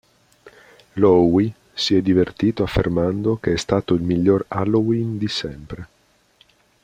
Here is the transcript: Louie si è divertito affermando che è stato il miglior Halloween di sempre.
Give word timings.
Louie 0.95 1.53
si 1.75 1.95
è 1.95 2.01
divertito 2.01 2.63
affermando 2.63 3.37
che 3.39 3.53
è 3.53 3.55
stato 3.55 3.93
il 3.93 4.01
miglior 4.01 4.45
Halloween 4.47 5.19
di 5.19 5.27
sempre. 5.27 5.87